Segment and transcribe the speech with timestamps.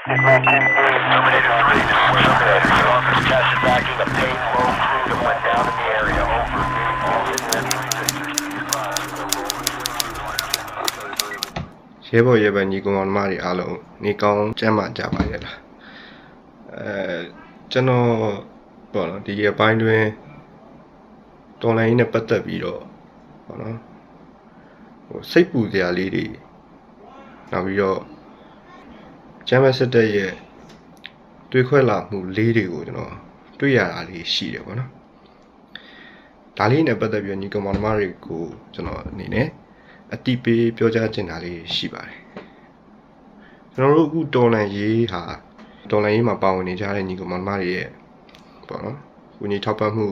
[0.00, 15.58] ရဲဘော်ရဲဘက်ညီကောင်မောင်နှမတွေအားလုံးနေကောင်းကျမ်းမာကြပါရဲ့လား
[16.74, 17.18] အဲ
[17.70, 18.08] ကျွန်တော်
[18.92, 20.04] ပေါ့နော်ဒီရက်ပိုင်းတွင်
[21.62, 22.82] တော်လိုင်းနဲ့ပတ်သက်ပြီးတော့
[23.46, 23.76] ပေါ့နော်
[25.06, 26.24] ဟိုစိတ်ပူစရာလေးတွေ
[27.52, 28.00] နောက်ပြီးတော့
[29.52, 30.32] ကျမ်းမစစ်တဲ့ရဲ့
[31.50, 33.14] တွေးခွဲလာမှုလေးတွေကိုကျွန်တော်
[33.58, 34.90] တွေ့ရတာလေးရှိတယ်ပေါ့နော်
[36.56, 38.44] ဒါလေးနဲ့ပတ်သက်ပြီးတော့ညီကောင်မောင်နှမတွေကို
[38.74, 39.46] ကျွန်တော်အနေနဲ့
[40.14, 42.18] အတိပေးပြောကြားချင်တာလေးရှိပါတယ်
[43.72, 45.22] ကျွန်တော်တို့အခုတော်လန်ရေးဟာ
[45.90, 47.88] တော်လန်ရေးမှာပါဝင်နေကြတဲ့ညီကောင်မောင်နှမတွေရဲ့
[48.68, 48.96] ပေါ့နော်
[49.38, 50.06] ကိုကြီးထောက်ပံ့မှု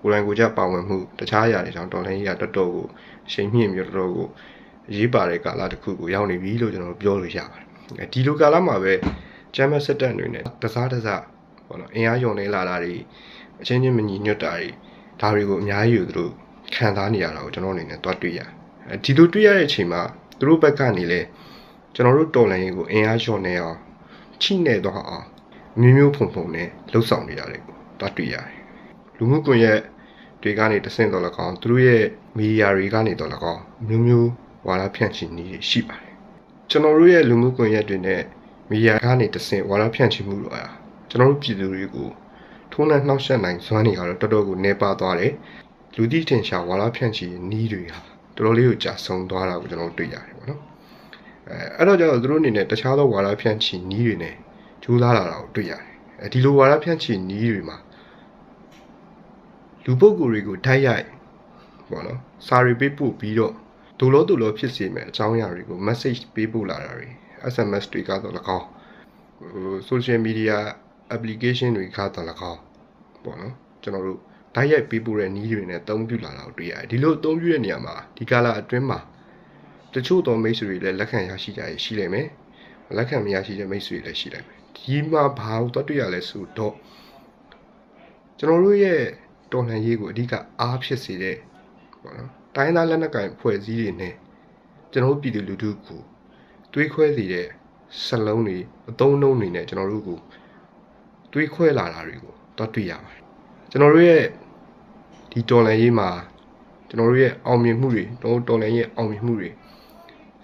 [0.00, 2.86] ကိုယ်တိုင်ကိုယ်ကျပါဝင်မှုတခြားအရာတွေကြောင့်တော်လန်ရေးကတော်တော်ကို
[3.26, 4.26] အချိန်မြင့်ပြီးတော့တော်တော်ကို
[4.90, 7.73] အရေးပါတဲ့ကာလတစ်ခုကိုရောက်နေပြီလို့ကျွန်တော်ပြောလို့ရပါတယ်အဲ
[8.12, 8.94] ဒီလိုကာလမှာပဲ
[9.54, 11.22] ဂျမ်မတ်စစ်တပ်တွေနဲ့တစားတစား
[11.66, 12.94] ပေါ့နော်အင်အားယုံနေလာတာတွေ
[13.60, 14.68] အချင်းချင်းမညီညွတ်တာတွေ
[15.20, 16.32] ဒါတွေကိုအများကြီးယူသူတို့
[16.74, 18.48] ခံစားနေရတာကိုကျွန်တော်အနေနဲ့တွားတွေ့ရတယ်
[18.90, 20.02] အဲဒီလိုတွေ့ရတဲ့အချိန်မှာ
[20.38, 21.20] သူတို့ဘက်ကနေလဲ
[21.94, 23.78] ကျွန်တော်တို့တော်လိုင်းရေးကိုအင်အားလျော့နေအောင်
[24.42, 25.26] ချိနေတော့အောင်
[25.80, 28.54] မျိုးမျိုးဖုံဖုံနဲ့လှုပ်ဆောင်နေရတယ်ကိုတွားတွေ့ရတယ်
[29.16, 29.80] လူမှုကွန်ရက်
[30.42, 32.04] တွေကနေတဆင့်တော်လကောင်းသူတို့ရဲ့
[32.36, 34.30] မီဒီယာတွေကနေတော်လကောင်းမျိုးမျိုး
[34.66, 36.03] ဝါဒဖြန့်ချီနည်းတွေရှိပါတယ်
[36.74, 38.22] ကျွန်တော်တို့ရဲ့လူမှုကွန်ရက်တွေနဲ့
[38.70, 40.68] မီဒီယာကနေတဆင့်ဝါဒဖြန့်ချီမှုတော့
[41.10, 42.08] ကျွန်တော်တို့ပြည်သူတွေကို
[42.72, 45.32] ထုံးနှံနှောက်ယှက်နိုင်စွမ်းနေကတော့တော်တော်ကိုနေပါသွားတယ်
[45.96, 47.98] လူသိထင်ရှားဝါဒဖြန့်ချီနည်းတွေဟာ
[48.36, 50.60] တော်တော်လေးကိုကြာဆုံးသွားတာကိုကျွန်တော်တို့တွေ့ရတယ်ပေါ့နော်
[51.48, 54.34] အဲအဲ့တော့ကျတော့သူတို့အနေနဲ့တခြားသောဝါဒဖြန့်ချီနည်းတွေနဲ့
[54.82, 55.82] ကြိုးစားလာတာကိုတွေ့ရတယ်
[56.22, 57.76] အဲဒီလိုဝါဒဖြန့်ချီနည်းတွေမှာ
[59.84, 61.06] လူပုဂ္ဂိုလ်တွေကိုတိုက်ရိုက်
[61.90, 63.54] ပေါ့နော်စာရီပေးပို့ပြီးတော့
[63.98, 67.08] ဒုလို့ဒုလို့ဖြစ်စေမဲ့အကြောင်းအရာတွေကို message ပေးပို့လာတာတွေ
[67.54, 68.66] SMS တွေကတော့၎င်း
[69.52, 70.56] ဟို social media
[71.14, 72.60] application တွေကတော့၎င်း
[73.24, 74.20] ပေါ့နော်ကျွန်တော်တို့
[74.54, 78.98] တိုက်ရိုက်ပေးပို့တဲ့နည်းတွေနဲ့အသုံးပြုလာတာကိုတွေ့ရတယ်ဒီလိုအသုံးပြုတဲ့နေရာမှာဒီကာလအတွင်းမှာ
[79.94, 82.28] တချို့သောမိတ်ဆွေတွေလည်းလက်ခံရရှိကြရရှိလိမ့်မယ်
[82.96, 86.74] လက်ခံမရရှိတဲ့မိတ်ဆွေတွေလည်းရှိလိမ့်မယ်ဒီမှာဘာလို့တွေ့ရလဲဆိုတော့
[88.38, 89.00] ကျွန်တော်တို့ရဲ့
[89.52, 91.36] တော်လှန်ရေးကိုအဓိကအားဖြစ်စေတဲ့
[92.02, 94.14] ပေါ့နော် တိုင်းသားလက်နက်ကင်ဖွဲ့စည်းတွေနဲ့
[94.92, 96.00] ကျွန်တော်တို့ပြည်သူလူထုကို
[96.72, 97.46] တွေးခွဲစေတဲ့
[98.04, 98.58] စလုံးတွေ
[98.90, 100.18] အသုံးနှုန်းတွေနဲ့ကျွန်တော်တို့ကို
[101.32, 103.22] တွေးခွဲလာတာတွေကိုတော့တွေ့ရပါတယ်
[103.70, 104.24] ကျွန်တော်တို့ရဲ့
[105.30, 106.08] ဒီတော်လှန်ရေးမှာ
[106.88, 109.50] ကျွန်တော်တို့ရဲ့အောင်မြင်မှုတွေတော့တော်လှန်ရေးအောင်မြင်မှုတွေ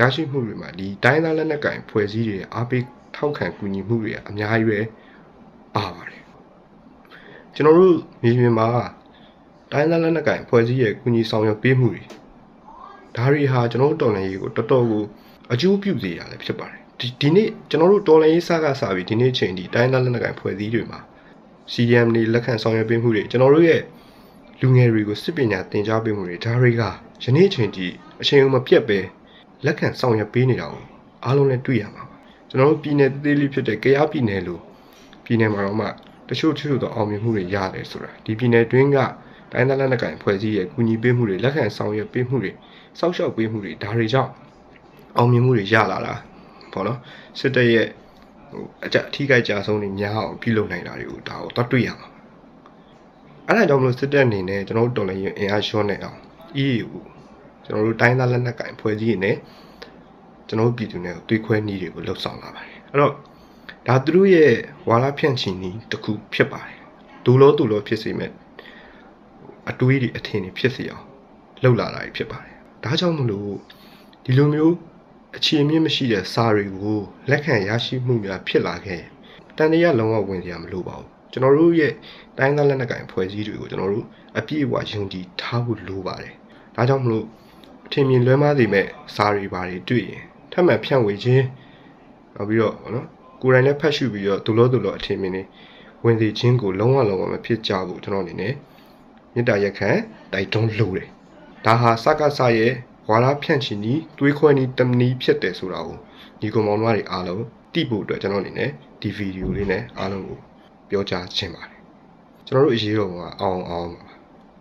[0.00, 2.84] ရရှိမှုတွေမှာဒီတိုင်းသားလက်နက်ကင်ဖွဲ့စည်းတွေအားပေး
[3.16, 4.78] ထောက်ခံကူညီမှုတွေအများကြီးပဲ
[5.74, 6.22] ပါပါတယ်
[7.54, 8.68] ကျွန်တော်တို့မြေပြင်မှာ
[9.72, 12.02] တိုင်းသားလက်နက်ကင်ဖွဲ့စည်းရဲ့ကူညီဆောင်ရွက်ပေးမှုတွေ
[13.16, 15.02] ဒါတွေဟာကျွန်တော်တို့တော်လှန်ရေးကိုတော်တော်ကို
[15.52, 21.00] အကျိုးပြုစေရလည်းဖြစ်ပါတယ်ဒီဒီနေ့ကျွန်တော်တို့တော်လှန်ရေးစကားစပြီးဒီနေ့ချိန်ဒီတိုင်းသားလက်နက်ကင်ဖွဲ့စည်းတွေမှာ
[21.72, 23.82] CDM တွေလက်ခံဆောင်ရွက်ပေးမှုတွေကျွန်တော်တို့ရဲ့
[24.60, 26.82] လူငယ်တွေကိုစစ်ပညာသင်ကြားပေးမှုတွေဒါတွေက
[27.24, 27.86] ယနေ့ချိန်ထိ
[28.20, 28.98] အချိန်မပြတ်ပဲ
[29.66, 30.84] လက်ခံဆောင်ရွက်ပေးနေတာကို
[31.24, 32.16] အားလုံးလည်းတွေ့ရမှာပါ
[32.48, 34.62] ကျွန်တော်တို့ပြည်နယ်သေးလေးဖြစ်တဲ့ကယားပြည်နယ်လို့
[35.24, 35.86] ပြည်နယ်မှာတော့မှ
[36.28, 38.98] တချို့တချို့သောအောင်မြင်မှုတွေရတယ်ဆိုတာဒီပြည်နယ်တွင်းက
[39.52, 42.52] တိုင်းသားလက်နက်ကိုင်ဖွဲ့စည်းရဲ့ကူညီပေးမှုတွေလက်ခံဆောင်ရွက်ပေးမှုတွေ
[42.98, 44.32] စောက်ရှောက်ပေးမှုတွေဒါတွေကြောင့်
[45.16, 46.14] အောင်မြင်မှုတွေရလာတာ
[46.72, 46.98] ပေါ့နော်
[47.38, 47.86] စစ်တပ်ရဲ့
[48.52, 52.08] ဟိုအကြအထီးကိုက်ကြဆုံးနေများအောင်ပြုလုပ်နိုင်တာတွေကိုဒါကိုတော့တွေ့ရမှာ
[53.46, 56.18] အဲ့ဒါကြောင့်မလို့စစ်တပ်အနေနဲ့ကျွန်တော်တို့တော်လည်းရင်အင်အားရှော့နေအောင်
[56.64, 56.88] EU
[57.64, 59.32] ကျွန်တော်တို့တိုင်းသားလက်နက်ကင်ဖွဲ့စည်းနေ
[60.48, 63.12] ကျွန်တော်တို့ပြည်သူတွေကိုတွေးခွဲနည်းတွေကိုလှုပ်ဆောင်လာပါတယ်အဲ့တော့
[63.86, 64.52] ဒါသူတို့ရဲ့
[64.88, 66.78] ဝါဒဖြန့်ချီနည်းတစ်ခုဖြစ်ပါတယ်
[67.24, 68.30] ဒူလို့ဒူလို့ဖြစ်စေမဲ့
[69.70, 71.04] အတွေးတွေအထင်တွေဖြစ်စေအောင်
[71.62, 73.52] လှုပ်လာတာဖြစ်ပါတယ်ဒါကြောင့်မလို့
[74.24, 74.74] ဒီလိုမျိုး
[75.36, 76.98] အခြေအမြင့်မရှိတဲ့စာတွေကို
[77.30, 79.02] လက်ခံရရှိမှုများဖြစ်လာခဲ့
[79.56, 81.92] တန်တရားလုံးဝဝင်စရာမလိုပါဘူးကျွန်တော်တို့ရဲ့
[82.38, 84.06] တိုင်းသားလက်နက်ကိုင်ဖွဲ့စည်းတွေကိုကျွန်တော်တို့
[84.38, 86.34] အပြည့်အဝယုံကြည်ထားဖို့လိုပါတယ်
[86.76, 87.24] ဒါကြောင့်မလို့
[87.86, 91.44] အထင်မြင်လွဲမှားစေမဲ့စာတွေပါတွေတွေ့ရင်ထပ်မံဖြန့်ဝေခြင်း
[92.34, 93.06] နောက်ပြီးတော့နော်
[93.42, 95.42] ကိုယ်တိုင်လည်းဖတ်ရှုပြီးတော့ဒုလို့ဒုလို့အထင်မြင်နေ
[96.04, 98.54] ဝင်စီခြင်းကိုလုံးဝလုံးဝမဖြစ်ကြဘူးကျွန်တော်အနေနဲ့
[99.34, 99.90] မေတ္တာရက်ခံ
[100.32, 101.08] တိုက်တွန်းလိုတယ်
[101.64, 102.72] ဒါဟာစကားစရဲ့
[103.08, 105.96] ဝါရဖြန့်ချီနီးတွေးခွဲနီးတမနီးဖြစ်တယ်ဆိုတာကို
[106.40, 107.42] ညီကောင်မောင်မတွေအားလုံး
[107.72, 108.70] သိဖို့အတွက်ကျွန်တော်အနေနဲ့
[109.00, 110.38] ဒီဗီဒီယိုလေးနဲ့အားလုံးကို
[110.90, 111.80] ပြောကြားခြင်းပါတယ်
[112.46, 113.90] ကျွန်တော်တို့အရေးတော်ကအောင်အောင်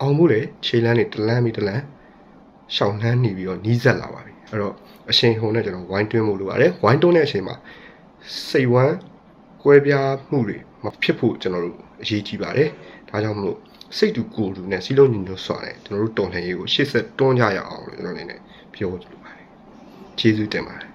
[0.00, 1.82] အောင်မှုလေခြေလန်းနေတလန်းပြီးတလန်း
[2.74, 4.74] ရှောင်းနှမ်းနေပြီးတော့နီးစက်လာပါပြီအဲ့တော့
[5.10, 7.56] အချိန်ဟုန်နဲ့ကျွန်တော်ဝိုင်းတွင်းမှုလိုပါတယ်ဝိုင်းတွန်းတဲ့အချိန်မှာ
[8.48, 8.96] စိတ်ဝမ်း
[9.62, 12.68] ကွဲပြားမှုတွေမဖြစ်ဖို့ကျွန်တော်တို့အရေးကြီးပါတယ်
[13.08, 13.58] ဒါကြောင့်မလို့
[13.96, 18.40] စိတ်တူကိုယ်တူနဲ့စီလုံးညီညွတ်စွာနဲ့ကျွန်တော်တို့တော်လှန်ရေးကိုရှေ့ဆက်တွန်းကြရအောင်လို့ကျွန်တော်အနေနဲ့
[18.74, 19.48] ပြောလိုပါတယ်
[20.18, 20.93] ကျေးဇူးတင်ပါတယ်